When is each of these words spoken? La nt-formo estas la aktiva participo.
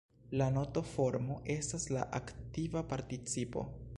La 0.41 0.45
nt-formo 0.53 1.37
estas 1.57 1.85
la 1.97 2.07
aktiva 2.21 2.85
participo. 2.95 3.67